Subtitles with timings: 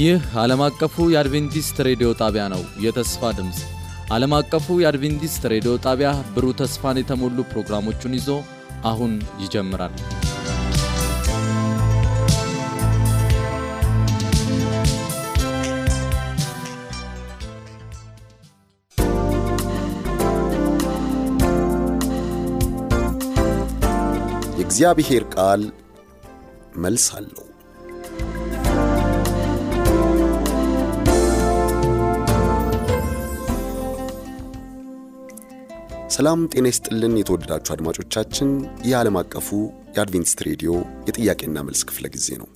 [0.00, 3.58] ይህ ዓለም አቀፉ የአድቬንቲስት ሬዲዮ ጣቢያ ነው። የተስፋ ድምፅ
[4.12, 8.28] ዓለም አቀፉ የአድቬንቲስት ሬዲዮ ጣቢያ ብሩህ ተስፋን የተሞሉ ፕሮግራሞቹን ይዞ
[8.84, 9.94] አሁን ይጀምራል።
[24.60, 25.62] የእግዚአብሔር ቃል
[26.78, 27.49] መልስ አለው።
[36.20, 38.48] ሰላም ጤና ይስጥልን። የተወደዳችሁ አድማጮቻችን
[38.82, 39.46] ይህ ዓለም አቀፉ
[39.94, 40.70] የአድቬንቲስት ሬዲዮ
[41.06, 42.48] የጥያቄና መልስ ክፍለ ጊዜ ነው።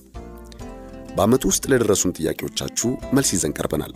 [1.15, 3.93] በዓመቱ ውስጥ ለደረሱን ጥያቄዎቻችሁ መልስ ይዘን ቀርበናል።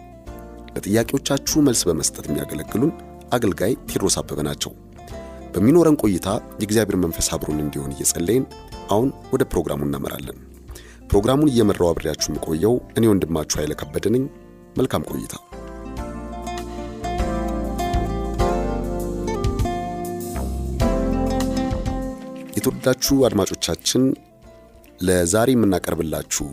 [0.73, 2.93] ለጥያቄዎቻችሁ መልስ በመስጠት የሚያገለግሉን
[3.37, 4.73] አገልጋይ ቴድሮስ አበበ ናቸው።
[5.53, 6.27] በሚኖረን ቆይታ
[6.59, 8.47] የእግዚአብሔር መንፈስ አብሮን እንዲሆን እየጸለይን
[8.89, 10.39] አሁን ወደ ፕሮግራሙ እናመራለን።
[11.07, 14.25] ፕሮግራሙን እየመራው አብሬያችሁ የምቆየው እኔ ወንድማችሁ ኃይለ ከበደ ነኝ።
[14.77, 15.35] መልካም ቆይታ።
[22.59, 24.03] የተወደዳችሁ አድማጮቻችን
[24.99, 26.45] ለዛሬ የምናቀርብላችሁ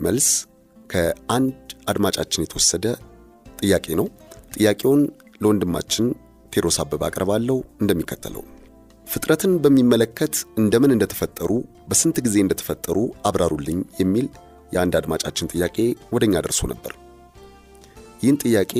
[0.00, 0.26] መልስ
[0.90, 1.56] ከአንድ
[1.86, 2.84] አድማጫችን የተወሰደ
[3.58, 4.06] ጥያቄ ነው።
[4.54, 5.02] ጥያቄውን
[5.40, 6.06] ለወንድማችን
[6.52, 8.44] ቴድሮስ አበበ አቀርባለሁ እንደሚከተለው
[9.06, 11.50] ፍጥረትን በሚመለከት እንደምን እንደተፈጠሩ
[11.88, 12.96] በስንት ጊዜ እንደተፈጠሩ
[13.30, 14.28] አብራሩልኝ የሚል
[14.72, 15.76] የአንድ አድማጫችን ጥያቄ
[16.14, 16.94] ወደ እኛ ደርሶ ነበር።
[18.22, 18.72] ይህን ጥያቄ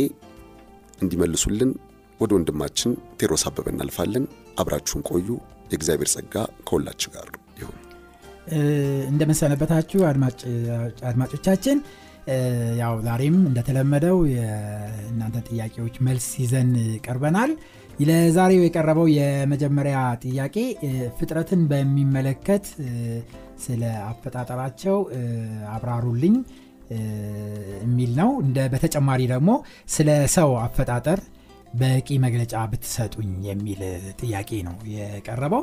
[0.98, 1.72] እንዲመልሱልን
[2.20, 4.24] ወደ ወንድማችን ቴድሮስ አበበ እናልፋለን።
[4.60, 5.28] አብራችሁን ቆዩ።
[5.70, 6.34] የእግዚአብሔር ጸጋ
[6.66, 7.28] ከሁላችሁ ጋር
[7.60, 7.78] ይሁን።
[9.10, 10.00] እንደምንሰነበታችሁ
[11.08, 11.78] አድማጮቻችን
[12.80, 16.70] ያው ዛሬም እንደተለመደው የእናንተ ጥያቄዎች መልስ ይዘን
[17.06, 17.52] ቀርበናል።
[18.08, 20.56] ለዛሬው የቀረበው የመጀመሪያ ጥያቄ
[21.18, 22.66] ፍጥረትን በሚመለከት
[23.64, 24.96] ስለ አፈጣጠራቸው
[25.74, 26.34] አብራሩልኝ
[27.82, 29.50] የሚል ነው። እንደ በተጨማሪ ደግሞ
[29.88, 31.20] ስለ ሰው አፈጣጠር
[31.74, 33.80] በቂ መግለጫ ብትሰጡኝ የሚል
[34.20, 35.62] ጥያቄ ነው የቀረበው።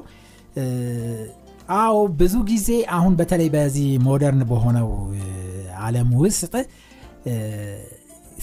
[1.76, 4.90] አዎ ብዙ ጊዜ አሁን በተለይ በዚህ ሞደርን በሆነው
[5.86, 6.54] ዓለም ውስጥ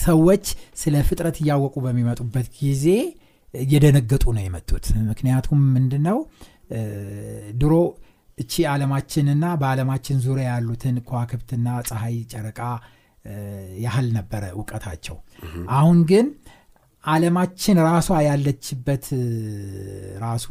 [0.02, 0.44] ሰዎች
[0.80, 2.86] ስለ ፍጥረት እያወቁ በሚመጡበት ጊዜ
[3.54, 6.18] እየደነገጡ ነው የመጡት። ምክንያቱም ምንድነው
[7.60, 7.72] ድሮ
[8.38, 12.60] እቺ ዓለማችንና በዓለማችን ዙሪያ ያሉትን ከዋክብትና ፀሐይ፣ ጨረቃ
[13.84, 15.16] ያህል ነበረ እውቀታቸው።
[15.76, 16.26] አሁን ግን
[17.04, 19.04] ዓለማችን ራሷ ያለችበት
[20.24, 20.46] ራሱ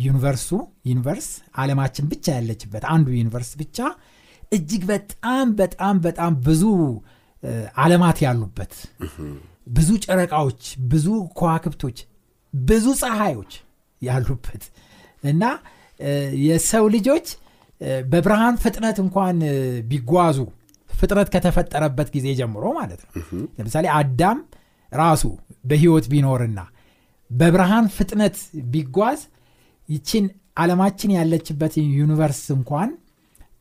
[0.00, 0.48] ዩኒቨርሱ
[0.88, 1.28] universe
[1.58, 3.78] ዓለማችን ብቻ ያለችበት አንዱ universe ብቻ
[4.52, 6.64] እጅግ በጣም በጣም በጣም ብዙ
[7.78, 8.74] ዓለማት ያሉበት
[9.68, 10.62] ብዙ ጨረቃዎች፣
[10.92, 11.06] ብዙ
[11.38, 11.98] ከዋክብቶች፣
[12.54, 13.52] ብዙ ፀሐዮች
[14.02, 14.64] ያሉበት
[15.22, 15.44] እና
[16.44, 17.26] የሰው ልጆች
[18.10, 19.38] በብርሃን ፍጥነት እንኳን
[19.90, 20.38] ቢጓዙ
[20.90, 23.10] ፍጥረት ከተፈጠረበት ጊዜ ጀምሮ ማለት ነው።
[23.58, 24.38] ለምሳሌ አዳም
[24.94, 25.24] ራሱ
[25.64, 26.60] በህይወት ቢኖርና
[27.30, 28.36] በብርሃን ፍጥነት
[28.72, 29.20] ቢጓዝ
[29.88, 30.24] ይችን
[30.56, 32.90] ዓለማችን ያለችበት universe እንኳን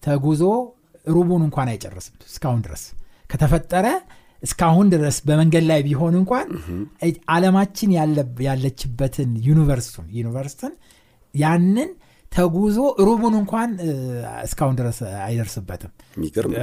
[0.04, 0.44] ተጉዞ
[1.08, 2.84] ሩቡን እንኳን አይጨርስም። እስካሁን ድረስ
[3.30, 3.88] ከተፈጠረ
[4.44, 6.48] እስካሁን ድረስ በመንገድ ላይ ቢሆን እንኳን
[7.36, 7.92] ዓለማችን
[8.48, 10.74] ያለችበትን ዩኒቨርስቱን ዩኒቨርስትን
[11.34, 11.92] ያንን
[12.32, 12.78] ተጉዞ
[13.08, 13.72] ሩቡን እንኳን
[14.46, 15.92] እስካሁን ድረስ አይደርስበትም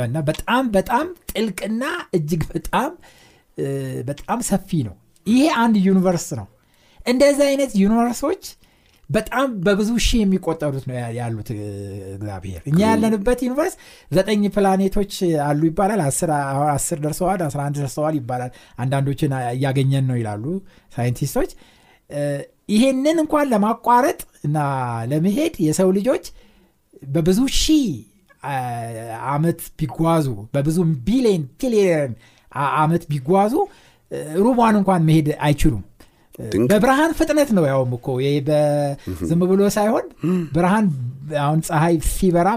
[0.06, 1.82] እና በጣም በጣም ጥልቅና
[2.18, 2.90] እጅግ በጣም
[4.08, 6.46] በጣም ሰፊ ነው። ይሄ አንድ universe ነው።
[7.06, 8.42] እንደዚህ አይነት ዩኒቨርሶች
[9.10, 11.48] በጣም በብዙ ሺህ የሚቆጠሩት ነው ያሉት።
[12.14, 13.74] እግዚአብሔር እኛ ያለንበት universe
[14.10, 15.12] ዘጠኝ ፕላኔቶች
[15.46, 20.44] አሉ ይባላል። አስር ደርሰዋል፣ አስራ አንድ ደርሰዋል ይባላል። አንዳንዶችን እያገኘን ነው ይላሉ
[20.96, 21.52] ሳይንቲስቶች።
[22.74, 24.58] ይሄንን እንኳን ለማቋረጥ እና
[25.10, 26.24] ለመሄድ የሰው ልጆች
[27.08, 27.88] በብዙ ሺህ
[29.30, 32.12] ዓመት ቢጓዙ በብዙ ቢሊየን ትሪሊየን
[32.78, 33.54] ዓመት ቢጓዙ
[34.40, 35.84] ሩቧን እንኳን መሄድ አይችሉም።
[36.70, 38.06] በብርሃን ፍጥነት ነው። ያውም እኮ
[39.30, 40.06] ዝም ብሎ ሳይሆን
[40.54, 40.86] ብርሃን
[41.40, 42.48] አሁን ፀሐይ ሲበራ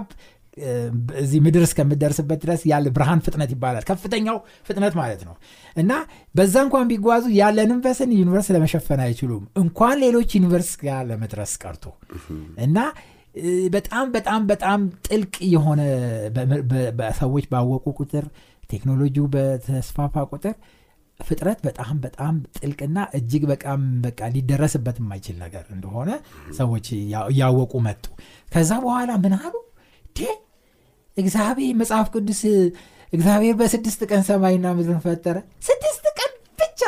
[1.22, 4.38] እዚህ ምድር እስከምደርስበት ድረስ ያለ ብርሃን ፍጥነት ይባላል። ከፍተኛው
[4.68, 5.36] ፍጥነት ማለት ነው።
[5.76, 5.92] እና
[6.36, 11.86] በዛ እንኳን ቢጓዙ ያለንበትን universe ለመሸፈን አይችሉም፣ እንኳን ሌሎች universe ጋር ለመድረስ ቀርቶ
[12.60, 12.78] እና
[13.74, 15.82] በጣም በጣም በጣም ጥልቅ የሆነ
[17.20, 18.26] ሰዎች ባወቁ ቁጥር
[18.74, 20.56] ቴክኖሎጂው በተስፋፋ ቁጥር
[21.20, 26.10] ፍጥረት በጣም በጣም ጥልቅና እጅግ በጣም በቃ ሊደረስበት የማይችል ነገር እንደሆነ
[26.58, 26.88] ሰዎች
[27.30, 28.06] እያወቁ መጡ።
[28.50, 29.54] ከዛ በኋላ ምን አሉ?
[31.18, 32.42] እግዚአብሔር መጽሐፍ ቅዱስ
[33.14, 35.38] እግዚአብሔር በስድስት ቀን ሰማይና ምድርን ፈጠረ።
[35.68, 36.82] ስድስት ቀን ብቻ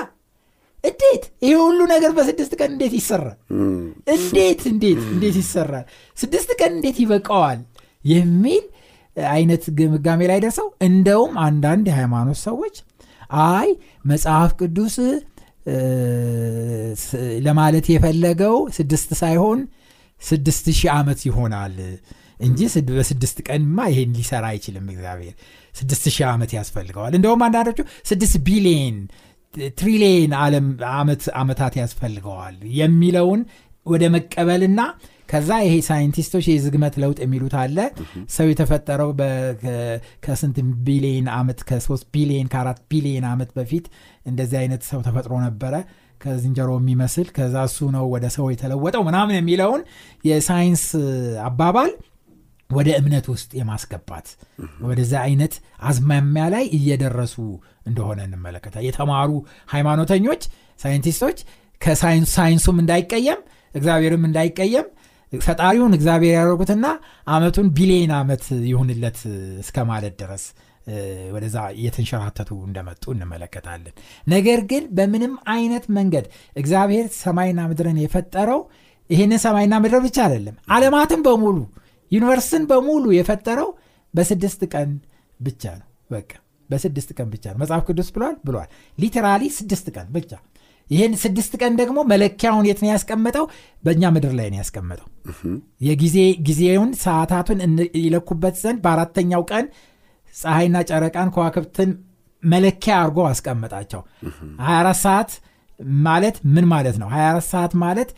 [0.83, 3.37] እንዴት ይሄ ሁሉ ነገር በስድስት ቀን እንዴት ይሰራል?
[4.15, 5.85] እንዴት እንዴት እንዴት ይሰራል?
[6.17, 7.59] ስድስት ቀን እንዴት ይበቃዋል?
[8.05, 8.63] የሚል
[9.31, 12.75] አይነት ግምጋሜ ላይ ደርሰው እንደውም አንዳንድ የሃይማኖት ሰዎች
[13.45, 13.69] አይ
[14.06, 14.95] መጽሐፍ ቅዱስ
[17.45, 19.59] ለማለት የፈለገው ስድስት ሳይሆን
[20.21, 21.75] ስድስት ሺህ ዓመት ይሆናል
[22.39, 22.59] እንጂ
[22.89, 25.35] በስድስት ቀንማ ይሄን ሊሰራ አይችልም እግዚአብሔር።
[25.73, 27.79] ስድስት ሺህ ዓመት ያስፈልገዋል። እንደውም አንዳንዶቹ
[28.09, 28.97] ስድስት ቢሊየን
[29.77, 30.31] ትሪሊየን
[31.41, 33.41] ዓመታት ያስፈልገዋል የሚለውን
[33.85, 34.81] ወደ መቀበልና
[35.35, 37.77] ከዛ ይሄ ሳይንቲስቶች የዝግመት ለውጥ የሚሉት አለ።
[38.35, 39.09] ሰው የተፈጠረው
[40.25, 43.85] ከስንት ቢሊየን ዓመት ከሶስት ቢሊየን ከአራት ቢሊየን ዓመት በፊት
[44.25, 45.73] እንደዚህ አይነት ሰው ተፈጥሮ ነበረ።
[46.21, 49.81] ከዝንጀሮ የሚመስል ከዛ እሱ ነው ወደ ሰው የተለወጠው ምናምን የሚለውን
[50.23, 50.83] የሳይንስ
[51.47, 51.91] አባባል
[52.69, 54.27] ወደ እምነት ውስጥ የማስገባት
[54.87, 55.55] ወደዛ አይነት
[55.89, 57.35] አዝማሚያ ላይ እየደረሱ
[57.89, 59.31] እንደሆነ እንመለከታል የተማሩ
[59.69, 60.43] ሃይማኖተኞች
[60.79, 61.37] ሳይንቲስቶች
[61.81, 63.41] ከሳይንሱም እንዳይቀየም
[63.71, 64.87] እግዚአብሔርም እንዳይቀየም
[65.33, 66.86] ፈጣሪውን እግዚአብሔር ያደረጉትና
[67.27, 69.19] አመቱን ቢሊየን ዓመት ይሁንለት
[69.63, 70.44] እስከ ማለት ድረስ
[71.36, 73.94] ወደዛ እየተንሸራተቱ እንደመጡ እንመለከታለን።
[74.27, 76.25] ነገር ግን በምንም አይነት መንገድ
[76.56, 78.62] እግዚአብሔር ሰማይና ምድርን የፈጠረው
[79.10, 81.57] ይህንን ሰማይና ምድር ብቻ አይደለም አለማትን በሙሉ
[82.12, 83.69] ዩኒቨርስን በሙሉ የፈጠረው
[84.13, 84.89] በስድስት ቀን
[85.39, 86.31] ብቻ ነው። በቃ
[86.69, 90.31] በስድስት ቀን ብቻ ነው። መጽሐፍ ቅዱስ ብሏል ብሏል። ሊተራሊ ስድስት ቀን ብቻ
[90.87, 93.45] ይህን ስድስት ቀን ደግሞ መለኪያውን የት ነው ያስቀመጠው?
[93.83, 95.07] በእኛ ምድር ላይ ነው ያስቀመጠው።
[95.87, 96.17] የጊዜ
[96.47, 97.59] ጊዜውን ሰዓታቱን
[98.01, 99.65] ይለኩበት ዘንድ በአራተኛው ቀን
[100.33, 101.91] ፀሐይና ጨረቃን ከዋክብትን
[102.43, 104.01] መለኪያ አድርጎ አስቀመጣቸው።
[104.61, 105.31] 24 ሰዓት
[106.05, 107.07] ማለት ምን ማለት ነው?
[107.13, 108.09] 24 ሰዓት ማለት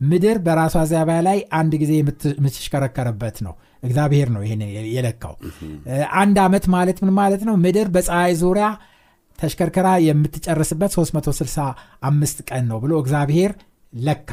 [0.00, 4.62] ምድር በራሷ ዛቢያ ላይ አንድ ጊዜ የምትሽከረከርበት ነው። እግዚአብሔር ነው ይህን
[4.94, 5.34] የለካው።
[6.20, 7.54] አንድ ዓመት ማለት ምን ማለት ነው?
[7.64, 8.66] ምድር በፀሐይ ዙሪያ
[9.38, 13.52] ተሽከርከራ የምትጨርስበት 365 ቀን ነው ብሎ እግዚአብሔር
[13.92, 14.28] ለካ።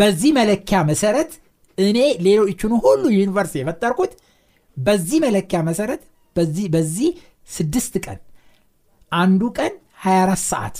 [0.00, 1.32] በዚህ መለኪያ መሰረት
[1.78, 4.12] እኔ ሌሎቹን ሁሉ ዩኒቨርስ የፈጠርኩት
[4.76, 6.02] በዚህ መለኪያ መሰረት
[6.36, 7.10] በዚህ በዚህ
[7.48, 8.18] ስድስት ቀን
[9.12, 9.72] አንዱ ቀን
[10.04, 10.76] 24 ሰዓት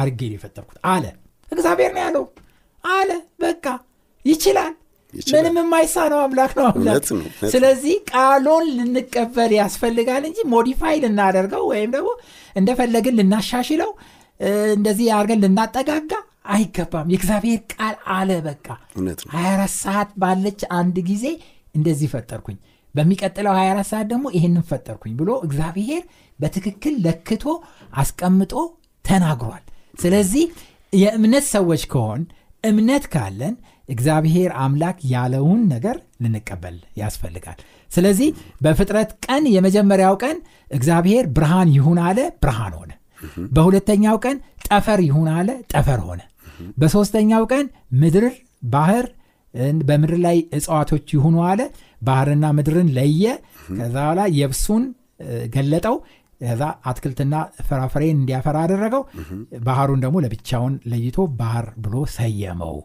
[0.00, 1.04] አድርጌ የፈጠርኩት አለ።
[1.48, 2.24] እግዚአብሔር ነው ያለው
[2.84, 3.10] አለ።
[3.40, 3.64] በቃ
[4.24, 4.74] ይችላል
[5.32, 7.04] ምንም የማይሳነው አምላክ ነው አምላክ።
[7.52, 12.10] ስለዚህ ቃሉን ልንቀበል ያስፈልጋል እንጂ ሞዲፋይ ልናደርገው ወይም ደግሞ
[12.56, 13.90] እንደፈለግን ልናሻሽለው
[14.74, 16.12] እንደዚህ አድርገን ልናጠጋጋ
[16.50, 18.66] አይገባም። የእግዚአብሔር ቃል አለ በቃ።
[19.32, 21.24] 24 ሰዓት ባለች አንድ ጊዜ
[21.74, 22.58] እንደዚህ ፈጠርኩኝ።
[22.94, 26.02] በሚቀጥለው 24 ሰዓት ደግሞ ይህንን ፈጠርኩኝ ብሎ እግዚአብሔር
[26.38, 27.44] በትክክል ለክቶ
[27.94, 28.54] አስቀምጦ
[29.04, 29.64] ተናግሯል።
[30.00, 30.44] ስለዚህ
[30.92, 32.22] የእምነት ሰዎች ከሆን
[32.64, 33.54] እምነት ካለን
[33.88, 37.58] እግዚአብሔር አምላክ ያለውን ነገር ልንቀበል ያስፈልጋል።
[37.90, 38.28] ስለዚህ
[38.60, 40.36] በፍጥረት ቀን የመጀመሪያው ቀን
[40.70, 42.92] እግዚአብሔር ብርሃን ይሁን አለ ብርሃን ሆነ።
[43.54, 44.36] በሁለተኛው ቀን
[44.66, 46.20] ጠፈር ይሁን አለ ጠፈር ሆነ።
[46.80, 47.66] በሶስተኛው ቀን
[48.00, 48.26] ምድር
[48.72, 49.06] ባህር
[49.88, 51.60] በምድር ላይ እጽዋቶች ይሁኑ አለ
[52.02, 53.24] ባህርና ምድርን ለየ።
[53.70, 54.84] ከዛ በኋላ የብሱን
[55.54, 55.96] ገለጠው
[56.40, 57.34] ከዛ አትክልትና
[57.68, 59.02] ፍራፍሬን እንዲያፈራ አደረገው።
[59.64, 62.76] ባህሩን ደግሞ ለብቻውን ለይቶ ባህር ብሎ ሰየመው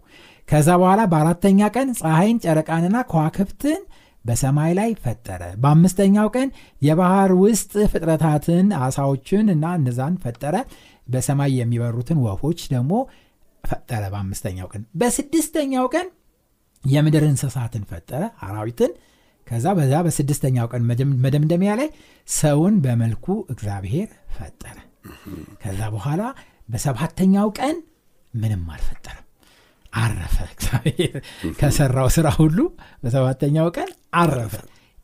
[0.48, 3.82] ከዛ በኋላ በአራተኛ ቀን ፀሐይን ጨረቃንና ከዋክብትን
[4.26, 6.50] በሰማይ ላይ ፈጠረ። በአምስተኛው ቀን
[6.82, 10.56] የባህር ውስጥ ፍጥረታትን አሳዎችን እና እነዛን ፈጠረ።
[11.08, 12.92] በሰማይ የሚበሩትን ወፎች ደግሞ
[13.64, 16.08] ፈጠረ በአምስተኛው ቀን። በስድስተኛው ቀን
[16.84, 18.94] የምድር እንስሳትን ፈጠረ አራዊትን።
[19.48, 20.84] ከዛ በዛ በስድስተኛው ቀን
[21.24, 21.90] መደምደሚያ ላይ
[22.28, 24.78] ሰውን በመልኩ እግዚአብሔር ፈጠረ።
[25.64, 26.22] ከዛ በኋላ
[26.70, 27.76] በሰባተኛው ቀን
[28.34, 29.23] ምንም አልፈጠረም
[29.94, 31.14] አረፈ። እግዚአብሔር
[31.60, 32.58] ከሰራው ስራ ሁሉ
[33.04, 34.56] በሰባተኛው ቀን አረፈ።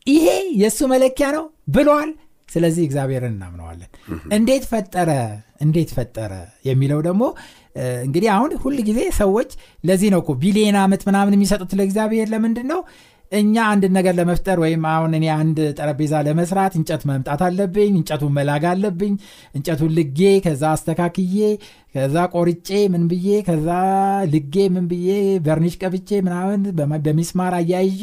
[0.06, 0.26] ይሄ
[0.60, 2.10] የእሱ መለኪያ ነው ብሏል።
[2.48, 3.90] ስለዚህ እግዚአብሔርን እናምነዋለን።
[4.36, 5.10] እንዴት ፈጠረ?
[5.64, 6.32] እንዴት ፈጠረ?
[6.68, 7.22] የሚለው ደግሞ
[8.04, 9.50] እንግዲህ አሁን ሁል ጊዜ ሰዎች
[9.84, 12.80] ለዚህ ነው እኮ ቢሊየን ዓመት ምናምን የሚሰጡት ለእግዚአብሔር ለምንድን ነው
[13.32, 18.64] እኛ አንድ ነገር ለመፍጠር ወይም አሁን እኔ አንድ ጠረጴዛ ለመስራት እንጨት መምጣት አለብኝ እንጨቱን መላግ
[18.70, 19.12] አለብኝ
[19.54, 21.38] እንጨቱን ልጌ ከዛ አስተካክዬ
[21.94, 23.68] ከዛ ቆርጬ ምን ብዬ ከዛ
[24.34, 25.08] ልጌ ምን ብዬ
[25.46, 26.62] ቨርኒሽ ቀብቼ ምናምን
[27.06, 28.02] በሚስማር አያይዤ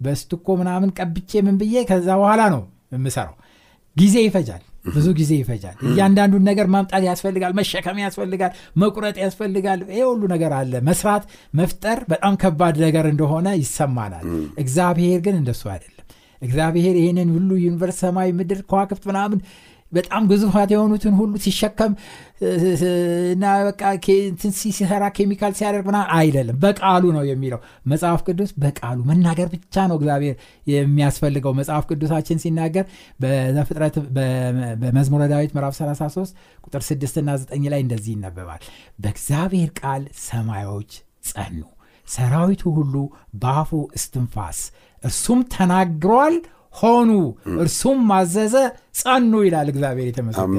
[0.00, 2.62] በስቱኮ ምናምን ቀብቼ ምን ብዬ ከዛ በኋላ ነው
[2.94, 3.36] የምሰራው።
[3.96, 10.22] ጊዜ ይፈጃል ብዙ ጊዜ ይፈጃል። እያንዳንዱን ነገር ማምጣት ያስፈልጋል መሸከም ያስፈልጋል መቁረጥ ያስፈልጋል። ይህ ሁሉ
[10.34, 14.24] ነገር አለ። መስራት መፍጠር በጣም ከባድ ነገር እንደሆነ ይሰማናል።
[14.62, 15.96] እግዚአብሔር ግን እንደሱ አይደለም።
[16.42, 19.40] እግዚአብሔር ይህንን ሁሉ universe ሰማይ ምድር ከዋክብት ምናምን
[19.92, 21.92] በጣም ግዙፋት የሆኑትን ሁሉ ሲሸከም
[23.32, 23.82] እና በቃ
[24.58, 27.60] ሲሰራ ኬሚካል ሲያደርግ ምናምን አይደለም። በቃሉ ነው የሚለው
[27.92, 30.36] መጽሐፍ ቅዱስ በቃሉ መናገር ብቻ ነው እግዚአብሔር
[30.72, 32.86] የሚያስፈልገው። መጽሐፍ ቅዱሳችን ሲናገር
[33.20, 33.96] በዘፍጥረት
[34.78, 38.62] በመዝሙረ ዳዊት ምዕራፍ 33 ቁጥር 6 እና 9 ላይ እንደዚህ ይነበባል።
[38.98, 40.92] በእግዚአብሔር ቃል ሰማዮች
[41.30, 41.60] ጸኑ
[42.08, 42.94] ሰራዊቱ ሁሉ
[43.42, 44.60] በአፉ እስትንፋስ
[45.02, 46.34] እርሱም ተናግሯል
[46.74, 47.10] ሆኑ
[47.62, 48.54] እርሱም ማዘዘ
[49.00, 50.58] ጸኑ ይላል እግዚአብሔር የተመሰገነ።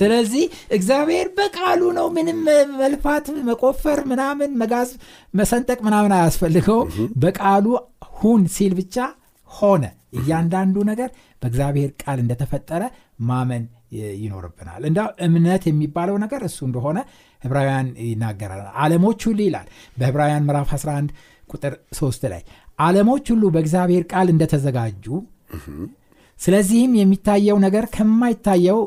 [0.00, 0.44] ስለዚህ
[0.76, 2.40] እግዚአብሔር በቃሉ ነው ምንም
[2.80, 4.90] መልፋት መቆፈር ምናምን መጋዝ
[5.34, 6.80] መሰንጠቅ ምናምን አያስፈልገው።
[7.24, 7.66] በቃሉ
[8.16, 8.96] ሁን ሲል ብቻ
[9.50, 9.84] ሆነ።
[10.18, 11.08] እያንዳንዱ ነገር
[11.42, 12.82] በእግዚአብሔር ቃል እንደተፈጠረ
[13.28, 13.64] ማመን
[14.20, 16.98] ይኖርብናል። እንዳ እምነት የሚባለው ነገር እሱ እንደሆነ
[17.40, 21.10] ዕብራውያን ይናገራል። ዓለሞች ሁሉ ይላል በዕብራውያን ምዕራፍ 11
[21.50, 22.42] ቁጥር 3 ላይ
[22.78, 25.04] ዓለሞች ሁሉ በእግዚአብሔር ቃል እንደተዘጋጁ
[26.38, 28.80] ስለዚህም የሚታየው ነገር ከማይታየው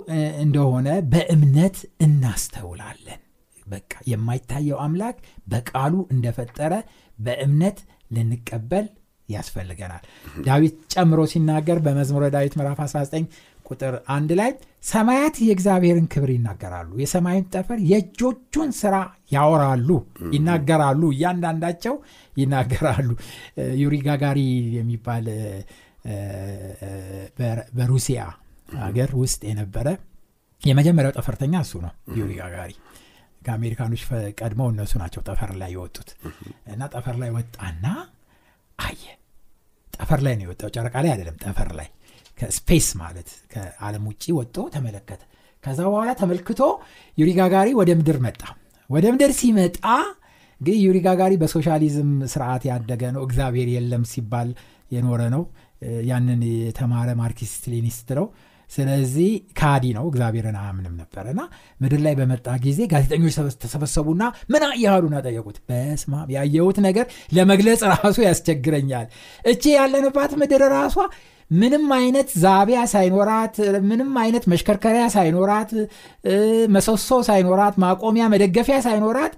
[0.44, 3.22] እንደሆነ በእምነት እናስተውላለን።
[3.68, 6.74] በቃ የማይታየው አምላክ በቃሉ እንደፈጠረ
[7.20, 7.80] በእምነት
[8.16, 8.86] ልንቀበል
[9.30, 10.04] ያስፈልገናል።
[10.46, 13.28] ዳዊት ጨምሮ ሲናገር በመዝሙረ ዳዊት ምዕራፍ 19
[13.66, 14.52] ቁጥር አንድ ላይ
[14.84, 18.96] ሰማያት የእግዚአብሔርን ክብር ይናገራሉ የሰማይን ጠፈር የእጆቹን ስራ
[19.32, 19.90] ያወራሉ
[20.36, 21.96] ይናገራሉ እያንዳንዳቸው
[22.34, 23.10] ይናገራሉ።
[23.82, 24.40] ዩሪ ጋጋሪ
[24.78, 25.28] የሚባል
[27.78, 28.22] በሩሲያ
[28.80, 29.88] ሀገር ውስጥ የነበረ
[30.62, 32.72] የመጀመሪያው ጠፈርተኛ እሱ ነው ዩሪ ጋጋሪ
[33.42, 34.02] ከአሜሪካኖች
[34.40, 36.10] ቀድመው እነሱ ናቸው ጠፈር ላይ የወጡት።
[36.74, 37.86] እና ጠፈር ላይ ወጣና
[38.80, 39.04] አየ።
[39.94, 41.88] ጠፈር ላይ ነው የወጣው። ጨረቃ ላይ አይደለም ጠፈር ላይ
[42.38, 45.22] ከ space ማለት ከዓለም ውጭ ወጥቶ ተመለከተ።
[45.64, 46.62] ከዛ በኋላ ተመልክቶ
[47.18, 48.42] ዩሪ ጋጋሪን ወደ ምድር መጣ።
[48.90, 49.80] ወደ ምድር ሲመጣ
[50.62, 54.50] እንግዲህ ዩሪ ጋጋሪን በሶሻሊዝም ስርዓት ያደገ ነው እግዚአብሔር የለም ሲባል
[54.92, 55.44] የኖረ ነው
[56.10, 58.26] ያንን የተማረ ማርክሲስት ሌኒስት ነው።
[58.70, 61.42] ስለዚህ ካዲ ነው። እግዚአብሔርን አያምንም ነበር። እና
[61.82, 63.34] ምድር ላይ በመጣ ጊዜ ጋዜጠኞች
[63.64, 65.58] ተሰበሰቡና ምን አየህ አሉና ጠየቁት?
[65.70, 69.08] በስማም ያየሁት ነገር ለመግለጽ ራሱ ያስቸግረኛል።
[69.46, 70.96] እቺ ያለንባት ምድር ራሷ
[71.52, 73.56] ምንም አይነት ዛቢያ ሳይኖራት
[73.88, 75.72] ምንም አይነት መሽከርከሪያ ሳይኖራት
[76.76, 79.34] መሰሶ ሳይኖራት ማቆሚያ መደገፊያ ሳይኖራት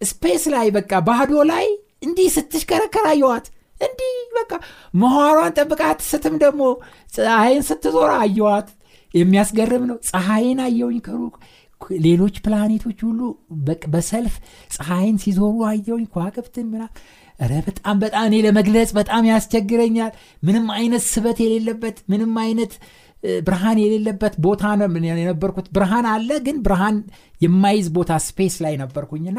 [0.00, 1.66] space ላይ በቃ ባዶ ላይ
[2.06, 3.46] እንዲህ ስትሽከረከር አየዋት
[3.80, 4.52] እንዲህ በቃ
[4.94, 6.62] ምህዋሯን ጠብቃ ስትተም ደግሞ
[7.14, 8.68] ፀሐይን ስትዞር አየዋት
[9.14, 11.34] የሚያስገርም ነው። ፀሐይን አየሁኝ ከሩቅ።
[12.00, 13.20] ሌሎች ፕላኔቶች ሁሉ
[13.94, 14.34] በሰልፍ
[14.70, 16.82] ፀሐይን ሲዞሩ አየሁኝ ከዋክብትን ምናምን
[17.42, 20.12] ረ በጣም በጣም እኔ ለመግለጽ በጣም ያስቸግረኛል።
[20.42, 22.74] ምንም አይነት ስበት የሌለበት ምንም አይነት
[23.46, 24.62] ብርሃን የሌለበት ቦታ
[25.18, 25.66] የነበርኩት?
[25.76, 26.96] ብርሃን አለ ግን ብርሃን
[27.40, 29.38] የማይዝ ቦታ space ላይ ነበርኩኝና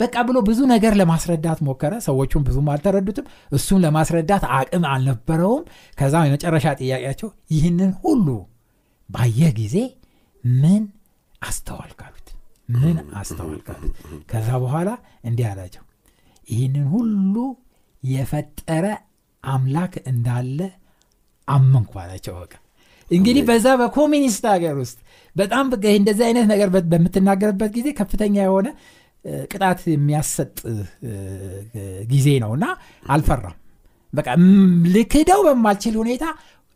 [0.00, 5.64] በቃ ብሎ ብዙ ነገር ለማስረዳት ሞከረ። ሰዎቹም ብዙም አልተረዱትም። እሱን ለማስረዳት አቅም አልነበረውም።
[5.98, 8.26] ከዛ የመጨረሻ ጥያቄያቸው ይህንን ሁሉ
[9.08, 9.76] ባየህ ጊዜ
[10.44, 10.82] ምን
[11.42, 12.28] አስተዋልክ አሉት።
[12.74, 13.94] ምን አስተዋልክ አሉት።
[14.30, 14.88] ከዛ በኋላ
[15.24, 15.84] እንዲህ አላቸው።
[16.48, 17.34] ይህንን ሁሉ
[18.02, 18.86] የፈጠረ
[19.44, 20.58] አምላክ እንዳለ
[21.48, 22.54] አመንኩ አላቸው። በቃ
[23.10, 24.98] እንግዲህ በዛ በኮሚኒስት ሀገር ውስጥ
[25.36, 28.68] በጣም እንደዚህ አይነት ነገር በምትናገርበት ጊዜ ከፍተኛ የሆነ
[29.50, 30.54] ቅጣት የሚያሰጥ
[32.10, 32.66] ጊዜ ነው እና
[33.06, 33.56] አልፈራም።
[34.12, 34.28] በቃ
[34.94, 36.24] ልክደው በማልችል ሁኔታ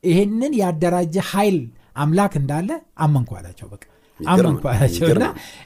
[0.05, 1.57] ይህንን ያደራጀ ኃይል
[1.97, 3.85] አምላክ እንዳለ አመንኩ አላቸው። በቃ
[4.21, 4.63] አመንኩ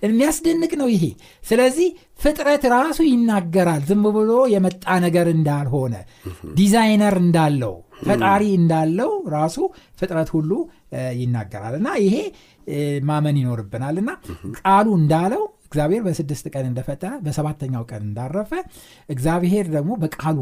[0.05, 1.05] የሚያስደንቅ ነው ይሄ።
[1.45, 1.89] ስለዚህ
[2.21, 5.95] ፍጥረት ራሱ ይናገራል። ዝም ብሎ የመጣ ነገር እንዳልሆነ
[6.55, 9.57] ዲዛይነር እንዳለው ፈጣሪ እንዳለው ራሱ
[10.01, 10.51] ፍጥረት ሁሉ
[11.19, 12.17] ይናገራል። እና ይሄ
[13.09, 14.11] ማመን ይኖርብናል። እና
[14.61, 18.53] ቃሉ እንዳለው እግዚአብሔር በስድስት ቀን እንደፈጠረ በሰባተኛው ቀን እንዳረፈ
[19.09, 20.39] እግዚአብሔር ደግሞ በቃሉ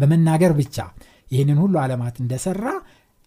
[0.00, 0.76] በመናገር ብቻ
[1.30, 2.66] ይህንን ሁሉ ዓለማት እንደሰራ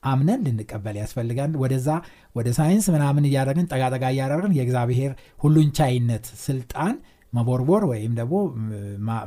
[0.04, 1.90] አምነን ልንቀበል ያስፈልጋል። ወደዛ
[2.36, 6.96] ወደ ሳይንስ ምናምን እያደረግን ጠጋጠጋ እያደረግን የእግዚአብሔር ሁሉን ቻይነት ስልጣን
[7.34, 8.36] መቦርቦር ወይም ደግሞ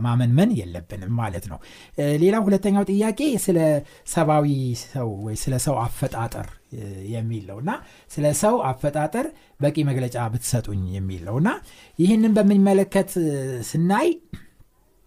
[0.04, 1.58] ማመንመን የለብንም ማለት ነው።
[2.22, 3.58] ሌላው ሁለተኛው ጥያቄ ስለ
[4.12, 4.48] ሰብአዊ
[4.86, 6.48] ሰው ወይ ስለ ሰው አፈጣጠር
[7.12, 7.70] የሚል ነው እና
[8.10, 9.26] ስለ ሰው አፈጣጠር
[9.60, 11.50] በቂ መግለጫ ብትሰጡኝ የሚል ነው እና
[11.98, 13.30] ይህንን በሚመለከት እ፣
[13.68, 14.08] ስናይ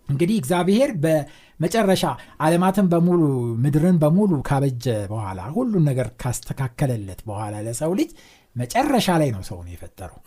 [0.07, 2.03] እንግዲህ እግዚአብሔር በመጨረሻ
[2.43, 3.21] ዓለማትን በሙሉ
[3.63, 8.09] ምድርን በሙሉ ካበጀ በኋላ ሁሉን ነገር ካስተካከለለት በኋላ ለሰው ልጅ
[8.59, 10.17] መጨረሻ ላይ ነው ሰውን የፈጠረው።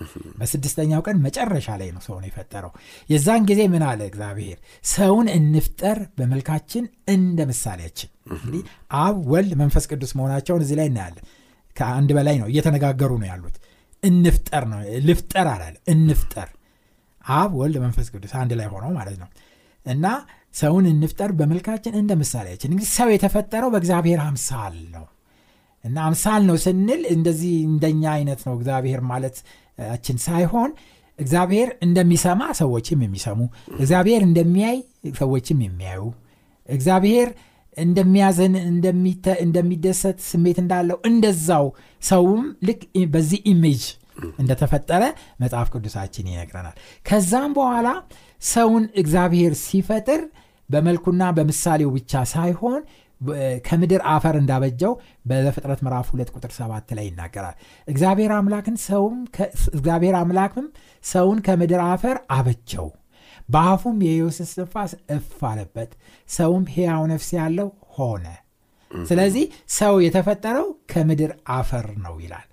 [0.40, 2.72] በስድስተኛው ቀን መጨረሻ ላይ ነው ሰውን የፈጠረው።
[3.10, 4.58] የዛን ጊዜ ምን አለ እግዚአብሔር?
[4.92, 6.84] ሰውን እንፍጠር በመልካችን
[7.14, 8.62] እንደ ምሳሌያችን። እንግዲህ
[9.00, 11.26] አብ ወልድ መንፈስ ቅዱስ መሆናቸውን እዚህ ላይ እናያለን።
[11.76, 13.56] ከአንድ በላይ ነው እየተነጋገሩ ነው ያሉት።
[14.02, 16.48] እንፍጠር ነው ልፍጠር አላለ እንፍጠር።
[17.24, 19.28] አብ ወልድ መንፈስ ቅዱስ አንድ ላይ ሆነው ማለት ነው።
[19.86, 20.06] እና
[20.54, 25.04] ሰውን እንፍጠር በመልካችን እንደ ምሳሌያችን። እንግዲህ ሰው የተፈጠረው በእግዚአብሔር አምሳል ነው
[25.84, 30.70] እና አምሳል ነው ስንል እንደዚህ እንደኛ አይነት ነው እግዚአብሔር ማለታችን ሳይሆን
[31.18, 33.40] እግዚአብሔር እንደሚሰማ ሰዎችም የሚሰሙ
[33.76, 34.78] እግዚአብሔር እንደሚያይ
[35.18, 36.02] ሰዎችም የሚያዩ
[36.68, 37.28] እግዚአብሔር
[37.76, 41.66] እንደሚያዘን እንደሚተ- እንደሚደሰት ስሜት እንዳለው እንደዛው
[42.02, 42.80] ሰውም ልክ
[43.12, 43.82] በዚህ image
[44.38, 45.02] እንደተፈጠረ
[45.42, 47.88] መጽሐፍ ቅዱሳችን ይነግረናል። ከዛም በኋላ
[48.46, 50.20] ሰውን እግዚአብሔር ሲፈጥር
[50.68, 52.80] በመልኩና በምሳሌው ብቻ ሳይሆን
[53.66, 54.92] ከምድር አፈር እንዳበጀው
[55.28, 57.56] በዘፍጥረት ምዕራፍ ሁለት ቁጥር ሰባት ላይ ይናገራል።
[57.88, 59.18] እግዚአብሔር አምላክን ሰውም
[59.72, 60.66] እግዚአብሔር አምላክም
[61.04, 62.88] ሰውን ከምድር አፈር አበጀው።
[63.48, 65.90] በአፉም የሕይወት እስትንፋስ እፍ አለበት።
[66.28, 68.26] ሰውም ሕያው ነፍስ ያለው ሆነ።
[68.90, 69.44] ስለዚህ
[69.76, 72.46] ሰው የተፈጠረው ከምድር አፈር ነው ይላል።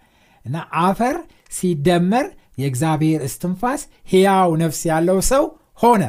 [0.45, 1.15] እና አፈር
[1.51, 5.43] ሲደመር የእግዚአብሔር እስትንፋስ ሕያው ነፍስ ያለው ሰው
[5.79, 6.03] ሆነ።